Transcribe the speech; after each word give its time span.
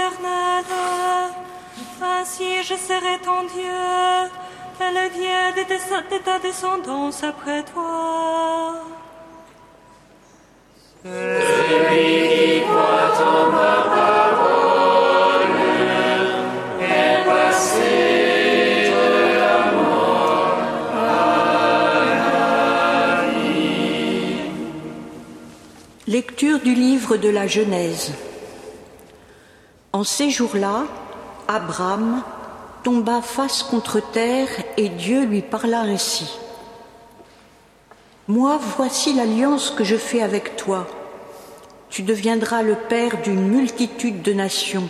éternelle. 0.00 1.34
Ainsi 2.02 2.62
je 2.62 2.74
serai 2.74 3.18
ton 3.24 3.42
Dieu 3.54 3.80
et 4.80 4.92
le 4.98 5.06
Dieu 5.10 5.64
de, 5.64 6.18
ta 6.24 6.38
descendance 6.38 7.22
après 7.22 7.62
toi. 7.64 8.74
Celui 11.02 12.60
qui 12.60 12.70
Lecture 26.06 26.58
du 26.58 26.74
livre 26.74 27.16
de 27.16 27.28
la 27.28 27.46
Genèse. 27.46 28.12
En 29.92 30.04
ces 30.04 30.30
jours-là, 30.30 30.84
Abraham 31.48 32.22
tomba 32.82 33.22
face 33.22 33.62
contre 33.62 34.00
terre 34.00 34.48
et 34.76 34.88
Dieu 34.88 35.24
lui 35.24 35.42
parla 35.42 35.80
ainsi. 35.80 36.30
Moi, 38.28 38.58
voici 38.76 39.12
l'alliance 39.12 39.70
que 39.70 39.82
je 39.82 39.96
fais 39.96 40.22
avec 40.22 40.56
toi. 40.56 40.86
Tu 41.88 42.02
deviendras 42.02 42.62
le 42.62 42.76
père 42.76 43.20
d'une 43.22 43.48
multitude 43.48 44.22
de 44.22 44.32
nations. 44.32 44.88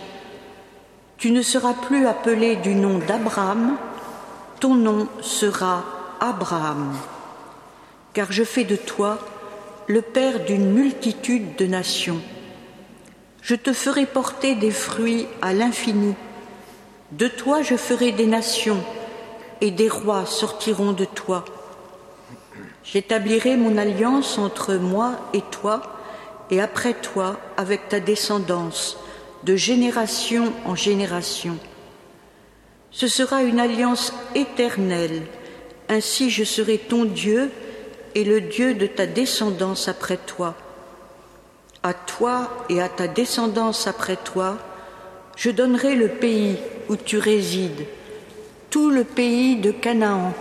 Tu 1.17 1.31
ne 1.31 1.41
seras 1.41 1.73
plus 1.73 2.05
appelé 2.05 2.55
du 2.57 2.75
nom 2.75 2.99
d'Abraham, 2.99 3.77
ton 4.59 4.75
nom 4.75 5.07
sera 5.21 5.83
Abraham, 6.19 6.93
car 8.13 8.31
je 8.31 8.43
fais 8.43 8.63
de 8.63 8.75
toi 8.75 9.17
le 9.87 10.03
Père 10.03 10.45
d'une 10.45 10.71
multitude 10.71 11.55
de 11.55 11.65
nations. 11.65 12.21
Je 13.41 13.55
te 13.55 13.73
ferai 13.73 14.05
porter 14.05 14.55
des 14.55 14.71
fruits 14.71 15.27
à 15.41 15.53
l'infini. 15.53 16.13
De 17.11 17.27
toi 17.27 17.63
je 17.63 17.75
ferai 17.75 18.11
des 18.11 18.27
nations, 18.27 18.83
et 19.61 19.71
des 19.71 19.89
rois 19.89 20.25
sortiront 20.25 20.93
de 20.93 21.05
toi. 21.05 21.43
J'établirai 22.83 23.57
mon 23.57 23.77
alliance 23.77 24.37
entre 24.37 24.75
moi 24.75 25.29
et 25.33 25.41
toi, 25.51 25.81
et 26.51 26.61
après 26.61 26.93
toi 26.93 27.39
avec 27.57 27.89
ta 27.89 27.99
descendance, 27.99 28.97
de 29.43 29.55
génération 29.55 30.53
en 30.65 30.75
génération. 30.75 31.57
Ce 32.91 33.07
sera 33.07 33.41
une 33.41 33.59
alliance 33.59 34.13
éternelle. 34.35 35.23
Ainsi 35.89 36.29
je 36.29 36.43
serai 36.43 36.77
ton 36.77 37.05
Dieu, 37.05 37.49
et 38.13 38.23
le 38.23 38.41
Dieu 38.41 38.75
de 38.75 38.87
ta 38.87 39.07
descendance 39.07 39.87
après 39.87 40.17
toi. 40.17 40.55
À 41.83 41.93
toi 41.93 42.49
et 42.69 42.81
à 42.81 42.89
ta 42.89 43.07
descendance 43.07 43.87
après 43.87 44.15
toi, 44.15 44.57
je 45.35 45.49
donnerai 45.49 45.95
le 45.95 46.09
pays 46.09 46.57
où 46.89 46.95
tu 46.95 47.17
résides, 47.17 47.87
tout 48.69 48.91
le 48.91 49.03
pays 49.03 49.55
de 49.55 49.71
Canaan, 49.71 50.33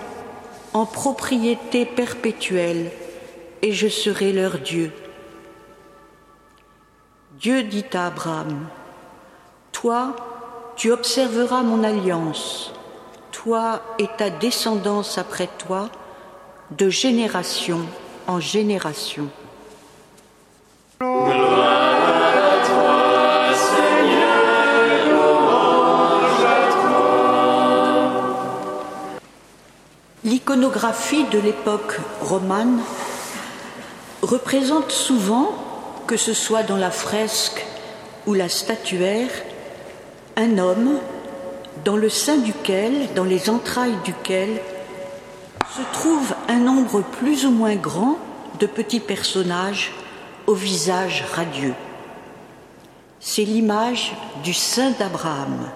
en 0.74 0.84
propriété 0.84 1.86
perpétuelle, 1.86 2.91
et 3.62 3.72
je 3.72 3.88
serai 3.88 4.33
leur 4.33 4.58
Dieu. 4.58 4.92
Dieu 7.38 7.62
dit 7.62 7.86
à 7.94 8.08
Abraham, 8.08 8.66
Toi, 9.72 10.14
tu 10.77 10.92
observeras 10.92 11.62
mon 11.62 11.84
alliance, 11.84 12.73
toi 13.33 13.83
et 13.98 14.08
ta 14.18 14.29
descendance 14.29 15.17
après 15.17 15.48
toi, 15.58 15.89
de 16.70 16.90
génération 16.90 17.80
en 18.27 18.40
génération. 18.40 19.30
L'iconographie 30.50 31.27
de 31.30 31.38
l'époque 31.38 32.00
romane 32.20 32.80
représente 34.20 34.90
souvent, 34.90 35.52
que 36.08 36.16
ce 36.16 36.34
soit 36.34 36.64
dans 36.64 36.77
la 36.77 36.90
fresque 36.90 37.64
ou 38.27 38.34
la 38.34 38.48
statuaire, 38.48 39.30
un 40.36 40.58
homme 40.58 40.98
dans 41.84 41.96
le 41.96 42.08
sein 42.08 42.38
duquel, 42.38 43.14
dans 43.14 43.22
les 43.22 43.48
entrailles 43.48 43.96
duquel, 44.05 44.61
se 45.77 45.83
trouve 45.92 46.34
un 46.48 46.58
nombre 46.58 47.02
plus 47.20 47.46
ou 47.46 47.52
moins 47.52 47.77
grand 47.77 48.18
de 48.58 48.67
petits 48.67 48.98
personnages 48.98 49.92
au 50.48 50.55
visage 50.55 51.22
radieux. 51.32 51.74
C'est 53.20 53.44
l'image 53.44 54.17
du 54.42 54.52
Saint 54.52 54.90
d'Abraham. 54.98 55.70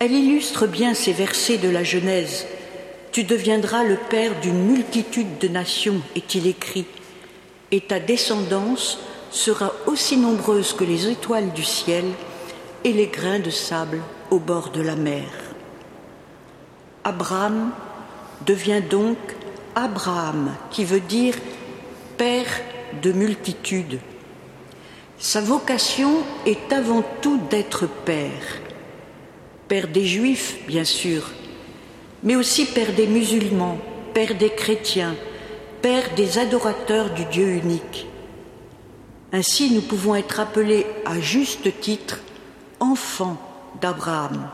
Elle 0.00 0.10
illustre 0.10 0.66
bien 0.66 0.92
ces 0.92 1.12
versets 1.12 1.58
de 1.58 1.68
la 1.68 1.84
Genèse. 1.84 2.46
Tu 3.12 3.24
deviendras 3.24 3.84
le 3.84 3.96
père 3.96 4.40
d'une 4.40 4.64
multitude 4.64 5.36
de 5.38 5.48
nations, 5.48 6.00
est-il 6.16 6.46
écrit, 6.46 6.86
et 7.70 7.82
ta 7.82 8.00
descendance 8.00 8.98
sera 9.30 9.70
aussi 9.86 10.16
nombreuse 10.16 10.72
que 10.72 10.84
les 10.84 11.08
étoiles 11.08 11.52
du 11.52 11.62
ciel 11.62 12.06
et 12.84 12.92
les 12.94 13.08
grains 13.08 13.38
de 13.38 13.50
sable 13.50 14.00
au 14.30 14.38
bord 14.38 14.70
de 14.70 14.80
la 14.80 14.96
mer. 14.96 15.26
Abraham 17.04 17.72
devient 18.46 18.82
donc 18.88 19.18
Abraham, 19.74 20.54
qui 20.70 20.86
veut 20.86 21.00
dire 21.00 21.34
Père 22.16 22.62
de 23.02 23.12
multitudes. 23.12 23.98
Sa 25.18 25.42
vocation 25.42 26.22
est 26.46 26.72
avant 26.72 27.04
tout 27.20 27.38
d'être 27.50 27.86
Père. 28.06 28.60
Père 29.68 29.88
des 29.88 30.06
Juifs, 30.06 30.58
bien 30.66 30.84
sûr, 30.84 31.30
mais 32.22 32.36
aussi 32.36 32.66
Père 32.66 32.92
des 32.92 33.06
musulmans, 33.06 33.78
Père 34.14 34.34
des 34.36 34.50
chrétiens, 34.50 35.14
Père 35.80 36.14
des 36.14 36.38
adorateurs 36.38 37.10
du 37.10 37.24
Dieu 37.26 37.48
unique. 37.48 38.06
Ainsi, 39.32 39.72
nous 39.72 39.80
pouvons 39.80 40.14
être 40.14 40.40
appelés 40.40 40.86
à 41.04 41.18
juste 41.20 41.80
titre 41.80 42.20
enfants 42.80 43.40
d'Abraham. 43.80 44.48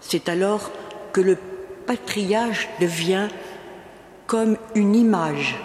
C'est 0.00 0.28
alors 0.28 0.70
que 1.12 1.20
le 1.20 1.38
patriarche 1.86 2.68
devient 2.80 3.28
comme 4.26 4.56
une 4.74 4.94
image 4.94 5.56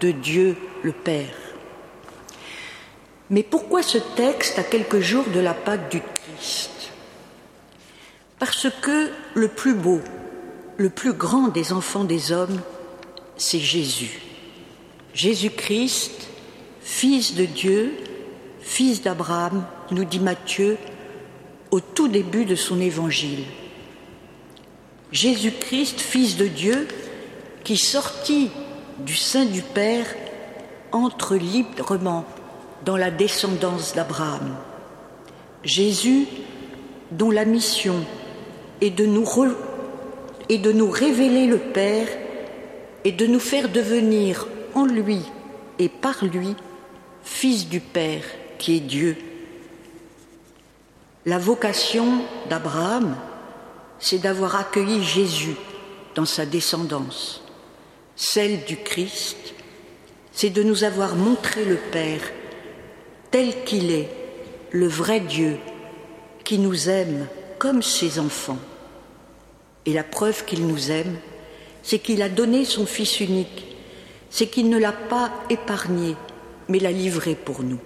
de 0.00 0.10
Dieu 0.10 0.56
le 0.82 0.92
Père. 0.92 1.34
Mais 3.30 3.42
pourquoi 3.42 3.82
ce 3.82 3.98
texte 3.98 4.58
à 4.58 4.62
quelques 4.62 5.00
jours 5.00 5.24
de 5.34 5.40
la 5.40 5.54
Pâque 5.54 5.90
du 5.90 6.00
Christ? 6.00 6.92
Parce 8.38 8.68
que 8.82 9.10
le 9.34 9.48
plus 9.48 9.74
beau, 9.74 10.00
le 10.76 10.90
plus 10.90 11.12
grand 11.12 11.48
des 11.48 11.72
enfants 11.72 12.04
des 12.04 12.32
hommes, 12.32 12.60
c'est 13.36 13.60
Jésus. 13.60 14.20
Jésus-Christ, 15.14 16.28
fils 16.80 17.34
de 17.34 17.44
Dieu, 17.44 17.94
fils 18.60 19.02
d'Abraham, 19.02 19.64
nous 19.90 20.04
dit 20.04 20.20
Matthieu 20.20 20.76
au 21.70 21.80
tout 21.80 22.08
début 22.08 22.44
de 22.44 22.54
son 22.54 22.80
évangile. 22.80 23.44
Jésus-Christ, 25.12 26.00
Fils 26.00 26.36
de 26.36 26.46
Dieu, 26.46 26.88
qui 27.64 27.76
sortit 27.76 28.50
du 28.98 29.14
sein 29.14 29.44
du 29.44 29.62
Père, 29.62 30.06
entre 30.92 31.36
librement 31.36 32.24
dans 32.84 32.96
la 32.96 33.10
descendance 33.10 33.94
d'Abraham. 33.94 34.56
Jésus, 35.64 36.26
dont 37.10 37.30
la 37.30 37.44
mission 37.44 38.04
est 38.80 38.90
de, 38.90 39.06
nous 39.06 39.24
est 40.48 40.58
de 40.58 40.72
nous 40.72 40.90
révéler 40.90 41.46
le 41.46 41.58
Père 41.58 42.08
et 43.04 43.12
de 43.12 43.26
nous 43.26 43.40
faire 43.40 43.68
devenir 43.68 44.46
en 44.74 44.84
lui 44.84 45.20
et 45.78 45.88
par 45.88 46.24
lui 46.24 46.54
fils 47.22 47.68
du 47.68 47.80
Père 47.80 48.24
qui 48.58 48.76
est 48.76 48.80
Dieu. 48.80 49.16
La 51.24 51.38
vocation 51.38 52.22
d'Abraham, 52.48 53.16
c'est 53.98 54.18
d'avoir 54.18 54.56
accueilli 54.56 55.02
Jésus 55.02 55.56
dans 56.14 56.24
sa 56.24 56.46
descendance. 56.46 57.42
Celle 58.14 58.64
du 58.64 58.76
Christ, 58.76 59.54
c'est 60.32 60.50
de 60.50 60.62
nous 60.62 60.84
avoir 60.84 61.16
montré 61.16 61.64
le 61.64 61.76
Père 61.76 62.22
tel 63.30 63.64
qu'il 63.64 63.90
est, 63.90 64.08
le 64.70 64.86
vrai 64.86 65.20
Dieu, 65.20 65.58
qui 66.44 66.58
nous 66.58 66.88
aime 66.88 67.26
comme 67.58 67.82
ses 67.82 68.18
enfants. 68.18 68.58
Et 69.86 69.92
la 69.92 70.04
preuve 70.04 70.44
qu'il 70.44 70.66
nous 70.66 70.90
aime, 70.90 71.16
c'est 71.82 72.00
qu'il 72.00 72.20
a 72.22 72.28
donné 72.28 72.64
son 72.64 72.84
Fils 72.84 73.20
unique, 73.20 73.76
c'est 74.30 74.48
qu'il 74.48 74.68
ne 74.68 74.78
l'a 74.78 74.92
pas 74.92 75.32
épargné, 75.48 76.16
mais 76.68 76.80
l'a 76.80 76.90
livré 76.90 77.36
pour 77.36 77.62
nous. 77.62 77.78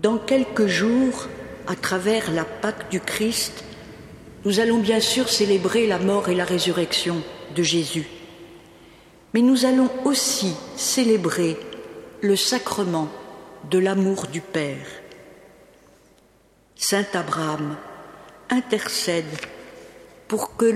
Dans 0.00 0.18
quelques 0.18 0.68
jours, 0.68 1.26
à 1.66 1.74
travers 1.74 2.30
la 2.30 2.44
Pâque 2.44 2.88
du 2.88 3.00
Christ, 3.00 3.64
nous 4.44 4.60
allons 4.60 4.78
bien 4.78 5.00
sûr 5.00 5.28
célébrer 5.28 5.88
la 5.88 5.98
mort 5.98 6.28
et 6.28 6.36
la 6.36 6.44
résurrection 6.44 7.20
de 7.56 7.62
Jésus. 7.64 8.06
Mais 9.34 9.42
nous 9.42 9.64
allons 9.64 9.90
aussi 10.04 10.54
célébrer 10.76 11.56
le 12.20 12.36
sacrement 12.36 13.08
de 13.68 13.78
l'amour 13.78 14.28
du 14.28 14.40
Père. 14.40 14.86
Saint 16.76 17.06
Abraham 17.12 17.76
intercède 18.50 19.24
pour 20.26 20.56
que 20.56 20.66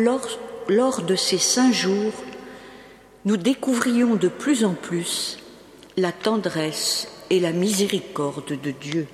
lors, 0.68 1.02
de 1.02 1.16
ces 1.16 1.38
saints 1.38 1.72
jours, 1.72 2.12
nous 3.24 3.36
découvrions 3.36 4.16
de 4.16 4.28
plus 4.28 4.64
en 4.64 4.74
plus 4.74 5.38
la 5.96 6.12
tendresse 6.12 7.08
et 7.30 7.40
la 7.40 7.52
miséricorde 7.52 8.58
de 8.60 8.70
Dieu. 8.70 9.06